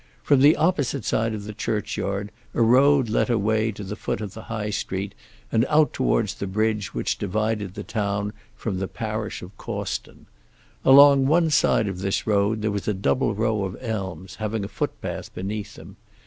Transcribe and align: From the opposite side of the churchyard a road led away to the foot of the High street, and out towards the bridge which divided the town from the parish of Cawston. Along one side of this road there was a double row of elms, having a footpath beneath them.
From 0.23 0.39
the 0.39 0.55
opposite 0.55 1.05
side 1.05 1.35
of 1.35 1.43
the 1.43 1.53
churchyard 1.53 2.31
a 2.55 2.61
road 2.63 3.07
led 3.07 3.29
away 3.29 3.71
to 3.73 3.83
the 3.83 3.95
foot 3.95 4.19
of 4.19 4.33
the 4.33 4.45
High 4.49 4.71
street, 4.71 5.13
and 5.51 5.63
out 5.65 5.93
towards 5.93 6.33
the 6.33 6.47
bridge 6.47 6.95
which 6.95 7.19
divided 7.19 7.75
the 7.75 7.83
town 7.83 8.33
from 8.55 8.79
the 8.79 8.87
parish 8.87 9.43
of 9.43 9.55
Cawston. 9.59 10.25
Along 10.83 11.27
one 11.27 11.51
side 11.51 11.87
of 11.87 11.99
this 11.99 12.25
road 12.25 12.63
there 12.63 12.71
was 12.71 12.87
a 12.87 12.95
double 12.95 13.35
row 13.35 13.63
of 13.63 13.77
elms, 13.79 14.37
having 14.37 14.63
a 14.65 14.67
footpath 14.67 15.31
beneath 15.35 15.75
them. 15.75 15.97